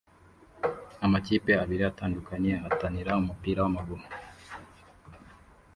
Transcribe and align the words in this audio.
Amakipe 1.05 1.51
abiri 1.63 1.83
atandukanye 1.91 2.51
ahatanira 2.59 3.11
umupira 3.21 3.59
wamaguru 3.61 4.05